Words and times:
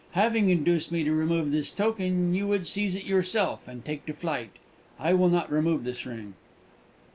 "Having 0.13 0.49
induced 0.49 0.91
me 0.91 1.03
to 1.03 1.11
remove 1.13 1.51
this 1.51 1.69
token, 1.69 2.33
you 2.33 2.47
would 2.47 2.65
seize 2.65 2.95
it 2.95 3.05
yourself, 3.05 3.67
and 3.67 3.85
take 3.85 4.03
to 4.07 4.13
flight! 4.13 4.49
I 4.99 5.13
will 5.13 5.29
not 5.29 5.51
remove 5.51 5.83
this 5.83 6.07
ring!" 6.07 6.33